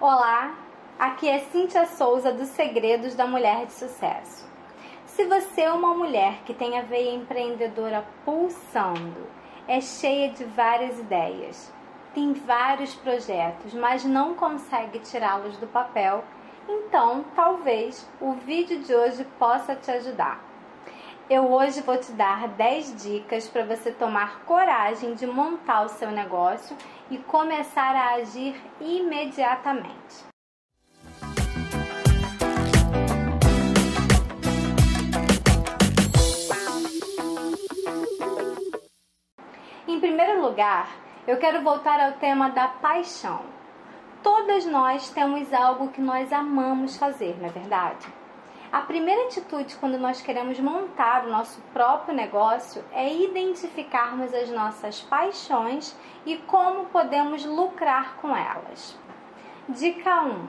Olá, 0.00 0.56
aqui 0.98 1.28
é 1.28 1.38
Cíntia 1.38 1.86
Souza 1.86 2.32
dos 2.32 2.48
Segredos 2.48 3.14
da 3.14 3.28
Mulher 3.28 3.64
de 3.66 3.74
Sucesso. 3.74 4.44
Se 5.06 5.24
você 5.24 5.62
é 5.62 5.72
uma 5.72 5.94
mulher 5.94 6.42
que 6.44 6.52
tem 6.52 6.76
a 6.76 6.82
veia 6.82 7.14
empreendedora 7.14 8.04
pulsando, 8.24 9.24
é 9.68 9.80
cheia 9.80 10.30
de 10.30 10.44
várias 10.46 10.98
ideias, 10.98 11.72
tem 12.12 12.32
vários 12.32 12.92
projetos, 12.96 13.72
mas 13.72 14.04
não 14.04 14.34
consegue 14.34 14.98
tirá-los 14.98 15.56
do 15.58 15.68
papel, 15.68 16.24
então 16.68 17.24
talvez 17.36 18.10
o 18.20 18.32
vídeo 18.32 18.80
de 18.80 18.92
hoje 18.92 19.24
possa 19.38 19.76
te 19.76 19.92
ajudar. 19.92 20.42
Eu 21.28 21.50
hoje 21.50 21.80
vou 21.80 21.96
te 21.96 22.12
dar 22.12 22.48
10 22.48 23.02
dicas 23.02 23.48
para 23.48 23.64
você 23.64 23.90
tomar 23.90 24.40
coragem 24.40 25.14
de 25.14 25.26
montar 25.26 25.86
o 25.86 25.88
seu 25.88 26.10
negócio 26.10 26.76
e 27.10 27.16
começar 27.16 27.96
a 27.96 28.16
agir 28.16 28.54
imediatamente. 28.78 30.22
Em 39.88 39.98
primeiro 39.98 40.42
lugar, 40.42 40.90
eu 41.26 41.38
quero 41.38 41.62
voltar 41.62 42.00
ao 42.00 42.12
tema 42.18 42.50
da 42.50 42.68
paixão. 42.68 43.40
Todas 44.22 44.66
nós 44.66 45.08
temos 45.08 45.50
algo 45.54 45.88
que 45.88 46.02
nós 46.02 46.30
amamos 46.30 46.98
fazer, 46.98 47.34
não 47.38 47.46
é 47.46 47.50
verdade? 47.50 48.23
A 48.74 48.80
primeira 48.80 49.26
atitude 49.26 49.76
quando 49.76 49.96
nós 49.96 50.20
queremos 50.20 50.58
montar 50.58 51.24
o 51.24 51.30
nosso 51.30 51.60
próprio 51.72 52.12
negócio 52.12 52.84
é 52.90 53.08
identificarmos 53.14 54.34
as 54.34 54.50
nossas 54.50 55.00
paixões 55.00 55.96
e 56.26 56.38
como 56.38 56.86
podemos 56.86 57.44
lucrar 57.44 58.16
com 58.16 58.34
elas. 58.34 58.98
Dica 59.68 60.22
1: 60.22 60.48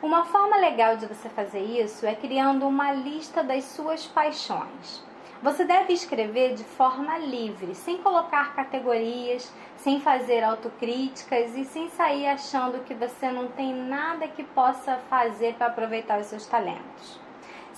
Uma 0.00 0.24
forma 0.26 0.56
legal 0.56 0.96
de 0.98 1.06
você 1.06 1.28
fazer 1.30 1.58
isso 1.58 2.06
é 2.06 2.14
criando 2.14 2.64
uma 2.64 2.92
lista 2.92 3.42
das 3.42 3.64
suas 3.64 4.06
paixões. 4.06 5.02
Você 5.42 5.64
deve 5.64 5.92
escrever 5.92 6.54
de 6.54 6.62
forma 6.62 7.18
livre, 7.18 7.74
sem 7.74 7.98
colocar 7.98 8.54
categorias, 8.54 9.52
sem 9.76 10.00
fazer 10.00 10.44
autocríticas 10.44 11.56
e 11.56 11.64
sem 11.64 11.90
sair 11.90 12.28
achando 12.28 12.84
que 12.84 12.94
você 12.94 13.32
não 13.32 13.48
tem 13.48 13.74
nada 13.74 14.28
que 14.28 14.44
possa 14.44 14.98
fazer 15.10 15.54
para 15.54 15.66
aproveitar 15.66 16.20
os 16.20 16.26
seus 16.26 16.46
talentos. 16.46 17.26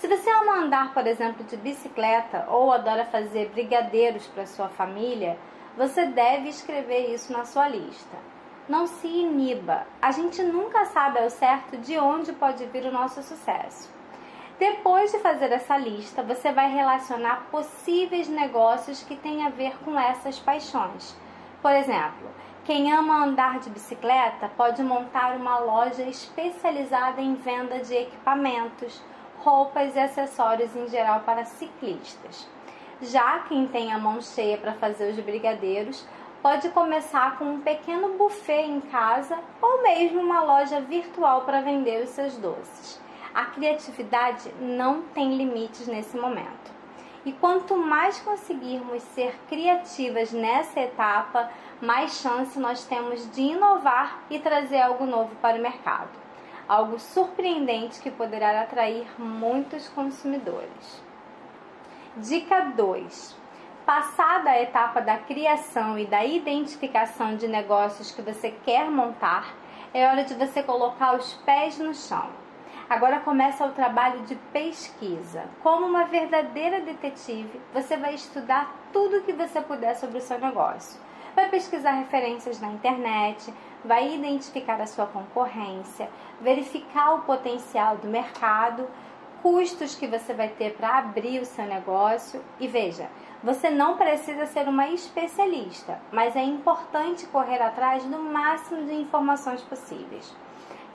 Se 0.00 0.08
você 0.08 0.30
ama 0.30 0.60
andar, 0.60 0.94
por 0.94 1.06
exemplo, 1.06 1.44
de 1.44 1.58
bicicleta 1.58 2.46
ou 2.48 2.72
adora 2.72 3.04
fazer 3.04 3.50
brigadeiros 3.50 4.26
para 4.28 4.46
sua 4.46 4.70
família, 4.70 5.38
você 5.76 6.06
deve 6.06 6.48
escrever 6.48 7.12
isso 7.12 7.30
na 7.30 7.44
sua 7.44 7.68
lista. 7.68 8.16
Não 8.66 8.86
se 8.86 9.06
iniba. 9.06 9.86
A 10.00 10.10
gente 10.10 10.42
nunca 10.42 10.86
sabe 10.86 11.18
ao 11.18 11.28
certo 11.28 11.76
de 11.76 11.98
onde 11.98 12.32
pode 12.32 12.64
vir 12.64 12.86
o 12.86 12.90
nosso 12.90 13.22
sucesso. 13.22 13.90
Depois 14.58 15.12
de 15.12 15.18
fazer 15.18 15.52
essa 15.52 15.76
lista, 15.76 16.22
você 16.22 16.50
vai 16.50 16.72
relacionar 16.72 17.48
possíveis 17.50 18.26
negócios 18.26 19.02
que 19.02 19.16
têm 19.16 19.44
a 19.44 19.50
ver 19.50 19.76
com 19.84 20.00
essas 20.00 20.38
paixões. 20.38 21.14
Por 21.60 21.72
exemplo, 21.72 22.26
quem 22.64 22.90
ama 22.90 23.22
andar 23.22 23.58
de 23.58 23.68
bicicleta 23.68 24.50
pode 24.56 24.82
montar 24.82 25.36
uma 25.36 25.58
loja 25.58 26.04
especializada 26.04 27.20
em 27.20 27.34
venda 27.34 27.80
de 27.80 27.94
equipamentos, 27.94 29.02
roupas 29.42 29.94
e 29.96 29.98
acessórios 29.98 30.74
em 30.76 30.88
geral 30.88 31.20
para 31.20 31.44
ciclistas. 31.44 32.48
Já 33.02 33.40
quem 33.40 33.66
tem 33.66 33.92
a 33.92 33.98
mão 33.98 34.20
cheia 34.20 34.58
para 34.58 34.74
fazer 34.74 35.10
os 35.10 35.20
brigadeiros 35.20 36.06
pode 36.42 36.68
começar 36.70 37.38
com 37.38 37.44
um 37.44 37.60
pequeno 37.60 38.16
buffet 38.16 38.62
em 38.62 38.80
casa 38.80 39.38
ou 39.60 39.82
mesmo 39.82 40.20
uma 40.20 40.42
loja 40.42 40.80
virtual 40.80 41.42
para 41.42 41.60
vender 41.60 42.02
os 42.02 42.10
seus 42.10 42.36
doces. 42.36 43.00
A 43.34 43.46
criatividade 43.46 44.52
não 44.60 45.02
tem 45.02 45.36
limites 45.36 45.86
nesse 45.86 46.16
momento. 46.16 46.70
E 47.24 47.32
quanto 47.32 47.76
mais 47.76 48.18
conseguirmos 48.20 49.02
ser 49.02 49.38
criativas 49.48 50.32
nessa 50.32 50.80
etapa, 50.80 51.50
mais 51.80 52.20
chance 52.20 52.58
nós 52.58 52.84
temos 52.84 53.30
de 53.30 53.42
inovar 53.42 54.20
e 54.30 54.38
trazer 54.38 54.80
algo 54.80 55.04
novo 55.04 55.34
para 55.36 55.58
o 55.58 55.62
mercado. 55.62 56.10
Algo 56.70 57.00
surpreendente 57.00 58.00
que 58.00 58.12
poderá 58.12 58.60
atrair 58.60 59.08
muitos 59.18 59.88
consumidores. 59.88 61.02
Dica 62.16 62.60
2. 62.60 63.36
Passada 63.84 64.50
a 64.50 64.62
etapa 64.62 65.00
da 65.00 65.18
criação 65.18 65.98
e 65.98 66.06
da 66.06 66.24
identificação 66.24 67.34
de 67.34 67.48
negócios 67.48 68.12
que 68.12 68.22
você 68.22 68.52
quer 68.64 68.88
montar, 68.88 69.52
é 69.92 70.06
hora 70.06 70.22
de 70.22 70.34
você 70.34 70.62
colocar 70.62 71.16
os 71.16 71.32
pés 71.44 71.76
no 71.80 71.92
chão 71.92 72.30
Agora 72.90 73.20
começa 73.20 73.64
o 73.64 73.70
trabalho 73.70 74.22
de 74.22 74.34
pesquisa. 74.52 75.44
Como 75.62 75.86
uma 75.86 76.06
verdadeira 76.06 76.80
detetive, 76.80 77.60
você 77.72 77.96
vai 77.96 78.14
estudar 78.14 78.74
tudo 78.92 79.22
que 79.22 79.32
você 79.32 79.60
puder 79.60 79.94
sobre 79.94 80.18
o 80.18 80.20
seu 80.20 80.40
negócio. 80.40 81.00
Vai 81.34 81.48
pesquisar 81.48 81.92
referências 81.92 82.60
na 82.60 82.68
internet, 82.68 83.52
vai 83.84 84.14
identificar 84.14 84.80
a 84.80 84.86
sua 84.86 85.06
concorrência, 85.06 86.08
verificar 86.40 87.14
o 87.14 87.22
potencial 87.22 87.96
do 87.96 88.08
mercado, 88.08 88.88
custos 89.42 89.94
que 89.94 90.06
você 90.06 90.34
vai 90.34 90.48
ter 90.48 90.74
para 90.74 90.98
abrir 90.98 91.40
o 91.40 91.46
seu 91.46 91.64
negócio. 91.64 92.42
E 92.58 92.66
veja, 92.66 93.08
você 93.42 93.70
não 93.70 93.96
precisa 93.96 94.46
ser 94.46 94.68
uma 94.68 94.88
especialista, 94.88 96.00
mas 96.12 96.36
é 96.36 96.42
importante 96.42 97.26
correr 97.26 97.62
atrás 97.62 98.04
do 98.04 98.18
máximo 98.18 98.84
de 98.84 98.94
informações 98.94 99.62
possíveis. 99.62 100.34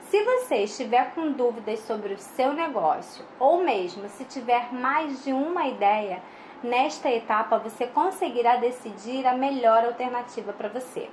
Se 0.08 0.22
você 0.22 0.58
estiver 0.58 1.12
com 1.14 1.32
dúvidas 1.32 1.80
sobre 1.80 2.14
o 2.14 2.18
seu 2.18 2.52
negócio, 2.52 3.24
ou 3.40 3.64
mesmo 3.64 4.08
se 4.08 4.24
tiver 4.24 4.72
mais 4.72 5.24
de 5.24 5.32
uma 5.32 5.66
ideia, 5.66 6.22
nesta 6.62 7.10
etapa 7.10 7.58
você 7.58 7.86
conseguirá 7.86 8.56
decidir 8.56 9.26
a 9.26 9.34
melhor 9.34 9.84
alternativa 9.84 10.52
para 10.52 10.68
você. 10.68 11.08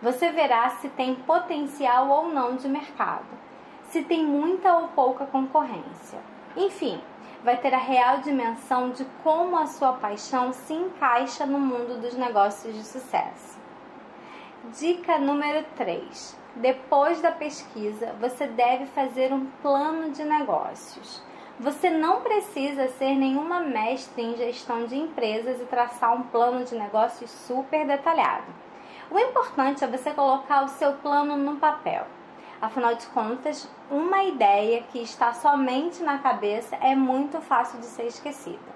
Você 0.00 0.30
verá 0.30 0.68
se 0.70 0.88
tem 0.88 1.14
potencial 1.14 2.08
ou 2.08 2.28
não 2.28 2.56
de 2.56 2.68
mercado, 2.68 3.26
se 3.84 4.02
tem 4.02 4.24
muita 4.24 4.74
ou 4.74 4.88
pouca 4.88 5.26
concorrência. 5.26 6.18
Enfim, 6.56 7.00
vai 7.44 7.56
ter 7.56 7.74
a 7.74 7.78
real 7.78 8.18
dimensão 8.18 8.90
de 8.90 9.04
como 9.22 9.56
a 9.56 9.66
sua 9.66 9.92
paixão 9.92 10.52
se 10.52 10.74
encaixa 10.74 11.46
no 11.46 11.58
mundo 11.58 12.00
dos 12.00 12.14
negócios 12.14 12.74
de 12.74 12.84
sucesso. 12.84 13.58
Dica 14.72 15.18
número 15.18 15.64
3 15.76 16.42
depois 16.56 17.20
da 17.22 17.32
pesquisa, 17.32 18.14
você 18.20 18.46
deve 18.46 18.84
fazer 18.86 19.32
um 19.32 19.46
plano 19.62 20.10
de 20.10 20.22
negócios. 20.22 21.22
Você 21.60 21.90
não 21.90 22.22
precisa 22.22 22.88
ser 22.88 23.14
nenhuma 23.14 23.60
mestre 23.60 24.22
em 24.22 24.36
gestão 24.36 24.86
de 24.86 24.96
empresas 24.96 25.60
e 25.60 25.64
traçar 25.66 26.16
um 26.16 26.22
plano 26.22 26.64
de 26.64 26.74
negócios 26.74 27.30
super 27.30 27.86
detalhado. 27.86 28.46
O 29.10 29.18
importante 29.18 29.84
é 29.84 29.86
você 29.86 30.12
colocar 30.12 30.64
o 30.64 30.68
seu 30.68 30.94
plano 30.94 31.36
no 31.36 31.56
papel. 31.56 32.06
Afinal 32.60 32.94
de 32.94 33.06
contas, 33.08 33.68
uma 33.90 34.24
ideia 34.24 34.82
que 34.84 35.00
está 35.00 35.34
somente 35.34 36.02
na 36.02 36.18
cabeça 36.18 36.74
é 36.76 36.94
muito 36.94 37.40
fácil 37.40 37.78
de 37.78 37.86
ser 37.86 38.06
esquecida. 38.06 38.72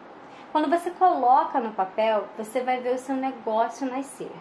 Quando 0.53 0.69
você 0.69 0.91
coloca 0.91 1.59
no 1.59 1.72
papel, 1.72 2.28
você 2.36 2.60
vai 2.60 2.81
ver 2.81 2.94
o 2.94 2.98
seu 2.98 3.16
negócio 3.16 3.91
nascer. 3.91 4.32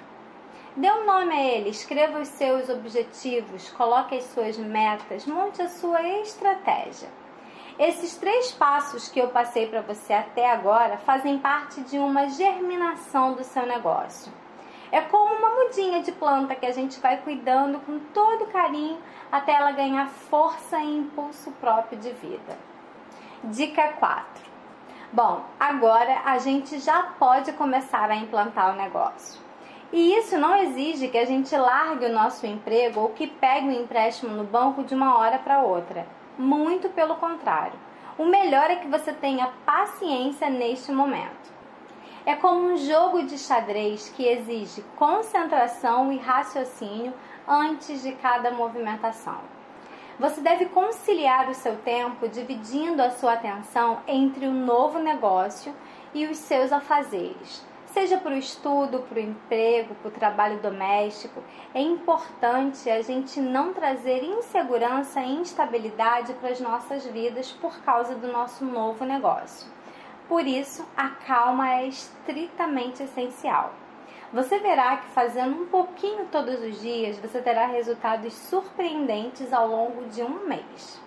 Dê 0.76 0.92
um 0.92 1.06
nome 1.06 1.34
a 1.34 1.42
ele, 1.42 1.70
escreva 1.70 2.20
os 2.20 2.28
seus 2.28 2.68
objetivos, 2.70 3.70
coloque 3.72 4.16
as 4.18 4.26
suas 4.26 4.58
metas, 4.58 5.26
monte 5.26 5.62
a 5.62 5.70
sua 5.70 6.02
estratégia. 6.20 7.08
Esses 7.78 8.16
três 8.16 8.54
passos 8.54 9.10
que 9.10 9.20
eu 9.20 9.28
passei 9.28 9.68
para 9.68 9.82
você 9.82 10.14
até 10.14 10.50
agora 10.50 10.98
fazem 10.98 11.38
parte 11.38 11.82
de 11.82 12.00
uma 12.00 12.30
germinação 12.30 13.34
do 13.34 13.44
seu 13.44 13.66
negócio. 13.66 14.32
É 14.94 15.02
como 15.02 15.36
uma 15.36 15.50
mudinha 15.50 16.02
de 16.02 16.14
planta 16.14 16.56
que 16.56 16.66
a 16.66 16.72
gente 16.72 17.02
vai 17.02 17.18
cuidando 17.18 17.82
com 17.82 18.00
todo 18.14 18.48
carinho 18.48 18.98
até 19.30 19.52
ela 19.52 19.72
ganhar 19.72 20.08
força 20.08 20.78
e 20.80 20.98
impulso 21.00 21.52
próprio 21.60 22.00
de 22.00 22.12
vida. 22.12 22.58
Dica 23.44 23.90
4. 24.00 24.26
Bom, 25.12 25.44
agora 25.60 26.22
a 26.24 26.38
gente 26.38 26.80
já 26.80 27.04
pode 27.20 27.52
começar 27.52 28.10
a 28.10 28.16
implantar 28.16 28.74
o 28.74 28.78
negócio. 28.78 29.42
E 29.92 30.16
isso 30.18 30.38
não 30.38 30.56
exige 30.56 31.10
que 31.10 31.18
a 31.18 31.26
gente 31.26 31.54
largue 31.58 32.06
o 32.06 32.14
nosso 32.14 32.48
emprego 32.48 33.02
ou 33.02 33.10
que 33.10 33.28
pegue 33.28 33.68
um 33.68 33.84
empréstimo 33.84 34.34
no 34.34 34.46
banco 34.46 34.82
de 34.82 34.96
uma 34.96 35.18
hora 35.18 35.38
para 35.40 35.60
outra. 35.60 36.08
Muito 36.38 36.90
pelo 36.90 37.16
contrário. 37.16 37.80
O 38.18 38.26
melhor 38.26 38.70
é 38.70 38.76
que 38.76 38.88
você 38.88 39.14
tenha 39.14 39.52
paciência 39.66 40.50
neste 40.50 40.92
momento. 40.92 41.54
É 42.26 42.36
como 42.36 42.74
um 42.74 42.78
jogo 42.78 43.24
de 43.24 43.38
xadrez 43.38 44.10
que 44.10 44.26
exige 44.26 44.84
concentração 44.96 46.12
e 46.12 46.18
raciocínio 46.18 47.14
antes 47.48 48.02
de 48.02 48.14
cada 48.14 48.52
movimentação. 48.52 49.40
Você 50.20 50.42
deve 50.42 50.66
conciliar 50.66 51.50
o 51.50 51.54
seu 51.54 51.78
tempo 51.78 52.28
dividindo 52.28 53.02
a 53.02 53.12
sua 53.12 53.34
atenção 53.34 54.00
entre 54.08 54.48
o 54.48 54.54
novo 54.54 54.98
negócio 55.00 55.74
e 56.14 56.26
os 56.26 56.38
seus 56.38 56.72
afazeres 56.72 57.66
seja 57.96 58.18
para 58.18 58.36
o 58.36 58.38
estudo, 58.38 59.00
para 59.08 59.20
o 59.20 59.22
emprego, 59.22 59.96
para 59.96 60.10
o 60.10 60.12
trabalho 60.12 60.60
doméstico, 60.60 61.42
é 61.74 61.80
importante 61.80 62.90
a 62.90 63.02
gente 63.02 63.40
não 63.40 63.74
trazer 63.74 64.22
insegurança 64.22 65.22
e 65.22 65.36
instabilidade 65.36 66.34
para 66.34 66.50
as 66.50 66.60
nossas 66.60 67.06
vidas 67.06 67.54
por 67.54 67.80
causa 67.84 68.14
do 68.14 68.28
nosso 68.28 68.66
novo 68.66 69.06
negócio. 69.06 69.72
Por 70.28 70.46
isso, 70.46 70.86
a 70.98 71.08
calma 71.08 71.72
é 71.72 71.88
estritamente 71.88 73.02
essencial. 73.02 73.74
Você 74.34 74.60
verá 74.60 74.98
que 74.98 75.08
fazendo 75.12 75.56
um 75.56 75.68
pouquinho 75.68 76.26
todos 76.30 76.62
os 76.62 76.82
dias, 76.82 77.18
você 77.18 77.42
terá 77.42 77.66
resultados 77.66 78.34
surpreendentes 78.34 79.54
ao 79.54 79.70
longo 79.70 80.06
de 80.10 80.22
um 80.22 80.46
mês. 80.46 81.02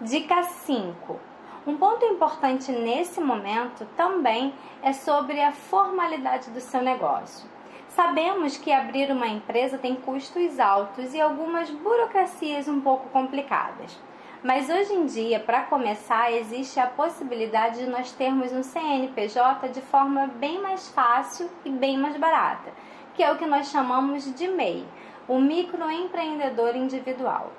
Dica 0.00 0.42
5 0.42 1.29
um 1.66 1.76
ponto 1.76 2.04
importante 2.06 2.72
nesse 2.72 3.20
momento 3.20 3.86
também 3.96 4.54
é 4.82 4.92
sobre 4.92 5.42
a 5.42 5.52
formalidade 5.52 6.50
do 6.50 6.60
seu 6.60 6.82
negócio. 6.82 7.46
Sabemos 7.88 8.56
que 8.56 8.72
abrir 8.72 9.10
uma 9.10 9.26
empresa 9.26 9.76
tem 9.76 9.94
custos 9.94 10.58
altos 10.58 11.12
e 11.12 11.20
algumas 11.20 11.68
burocracias 11.68 12.66
um 12.66 12.80
pouco 12.80 13.10
complicadas. 13.10 13.98
Mas 14.42 14.70
hoje 14.70 14.94
em 14.94 15.04
dia, 15.04 15.38
para 15.38 15.64
começar, 15.64 16.32
existe 16.32 16.80
a 16.80 16.86
possibilidade 16.86 17.80
de 17.80 17.90
nós 17.90 18.10
termos 18.10 18.52
um 18.52 18.62
CNPJ 18.62 19.68
de 19.68 19.82
forma 19.82 20.28
bem 20.28 20.62
mais 20.62 20.88
fácil 20.88 21.50
e 21.62 21.68
bem 21.68 21.98
mais 21.98 22.16
barata, 22.16 22.72
que 23.14 23.22
é 23.22 23.30
o 23.30 23.36
que 23.36 23.44
nós 23.44 23.70
chamamos 23.70 24.34
de 24.34 24.48
MEI, 24.48 24.86
o 25.28 25.38
microempreendedor 25.38 26.74
individual. 26.74 27.52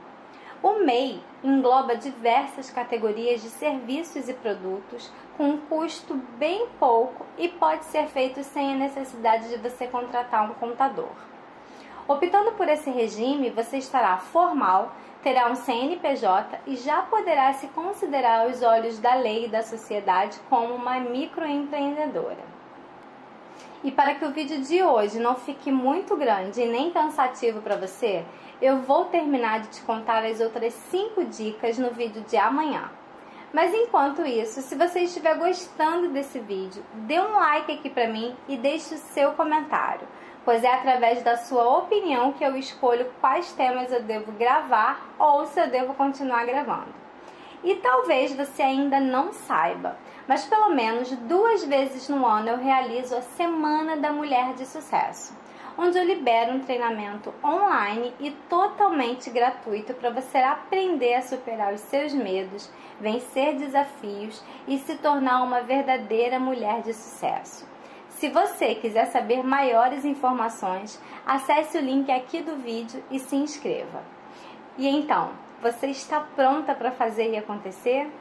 O 0.64 0.74
MEI 0.74 1.20
engloba 1.44 1.96
diversas 1.96 2.70
categorias 2.70 3.42
de 3.42 3.50
serviços 3.50 4.30
e 4.30 4.34
produtos 4.34 5.12
com 5.36 5.50
um 5.50 5.58
custo 5.58 6.14
bem 6.38 6.68
pouco 6.80 7.26
e 7.36 7.48
pode 7.48 7.86
ser 7.86 8.06
feito 8.10 8.44
sem 8.44 8.74
a 8.74 8.78
necessidade 8.78 9.50
de 9.50 9.58
você 9.58 9.88
contratar 9.88 10.48
um 10.48 10.54
contador. 10.54 11.10
Optando 12.08 12.52
por 12.52 12.70
esse 12.70 12.92
regime, 12.92 13.50
você 13.50 13.78
estará 13.78 14.18
formal, 14.18 14.94
terá 15.24 15.48
um 15.50 15.56
CNPJ 15.56 16.60
e 16.68 16.76
já 16.76 17.02
poderá 17.02 17.52
se 17.54 17.68
considerar 17.70 18.42
aos 18.46 18.62
olhos 18.62 19.00
da 19.00 19.16
lei 19.16 19.46
e 19.46 19.50
da 19.50 19.64
sociedade 19.64 20.40
como 20.48 20.76
uma 20.76 21.00
microempreendedora. 21.00 22.51
E 23.84 23.92
para 23.92 24.14
que 24.14 24.24
o 24.24 24.32
vídeo 24.32 24.62
de 24.62 24.84
hoje 24.84 25.20
não 25.20 25.36
fique 25.36 25.72
muito 25.72 26.16
grande 26.16 26.62
e 26.62 26.68
nem 26.68 26.92
cansativo 26.92 27.62
para 27.62 27.76
você, 27.76 28.24
eu 28.62 28.78
vou 28.78 29.06
terminar 29.06 29.62
de 29.62 29.70
te 29.70 29.82
contar 29.82 30.24
as 30.24 30.40
outras 30.40 30.72
5 30.74 31.26
dicas 31.26 31.80
no 31.80 31.90
vídeo 31.90 32.22
de 32.22 32.38
amanhã. 32.38 32.92
Mas 33.52 33.74
enquanto 33.74 34.22
isso, 34.22 34.62
se 34.62 34.76
você 34.76 35.02
estiver 35.02 35.36
gostando 35.36 36.10
desse 36.10 36.38
vídeo, 36.38 36.86
dê 36.94 37.20
um 37.20 37.34
like 37.34 37.72
aqui 37.72 37.90
para 37.90 38.08
mim 38.08 38.36
e 38.48 38.56
deixe 38.56 38.94
o 38.94 39.00
seu 39.00 39.32
comentário, 39.32 40.08
pois 40.46 40.64
é 40.64 40.72
através 40.72 41.24
da 41.24 41.36
sua 41.36 41.80
opinião 41.80 42.34
que 42.34 42.44
eu 42.44 42.56
escolho 42.56 43.12
quais 43.20 43.52
temas 43.54 43.92
eu 43.92 44.04
devo 44.04 44.32
gravar 44.34 45.10
ou 45.18 45.48
se 45.48 45.60
eu 45.60 45.68
devo 45.68 45.96
continuar 45.96 46.46
gravando. 46.46 46.94
E 47.64 47.76
talvez 47.76 48.34
você 48.36 48.62
ainda 48.62 49.00
não 49.00 49.32
saiba, 49.34 49.98
mas 50.28 50.46
pelo 50.46 50.70
menos 50.70 51.12
duas 51.12 51.64
vezes 51.64 52.10
no 52.10 52.26
ano 52.26 52.50
eu 52.50 52.58
realizo 52.58 53.16
a 53.16 53.22
Semana 53.22 53.98
da 53.98 54.12
Mulher 54.12 54.54
de 54.54 54.66
Sucesso 54.66 55.40
onde 55.78 55.98
eu 55.98 56.04
libero 56.04 56.54
um 56.54 56.60
treinamento 56.60 57.34
online 57.44 58.14
e 58.20 58.32
totalmente 58.50 59.30
gratuito 59.30 59.94
para 59.94 60.10
você 60.10 60.38
aprender 60.38 61.16
a 61.16 61.22
superar 61.22 61.74
os 61.74 61.82
seus 61.82 62.14
medos, 62.14 62.70
vencer 63.00 63.56
desafios 63.56 64.44
e 64.68 64.78
se 64.78 64.96
tornar 64.96 65.44
uma 65.44 65.62
verdadeira 65.62 66.40
mulher 66.40 66.82
de 66.82 66.94
sucesso. 66.94 67.68
Se 68.10 68.30
você 68.30 68.76
quiser 68.76 69.06
saber 69.08 69.44
maiores 69.44 70.06
informações, 70.06 71.02
acesse 71.26 71.78
o 71.78 71.82
link 71.82 72.12
aqui 72.12 72.42
do 72.42 72.58
vídeo 72.58 73.04
e 73.10 73.18
se 73.18 73.36
inscreva. 73.36 74.04
E 74.78 74.88
então, 74.88 75.32
você 75.62 75.88
está 75.88 76.20
pronta 76.20 76.74
para 76.74 76.92
fazer 76.92 77.32
e 77.32 77.38
acontecer? 77.38 78.12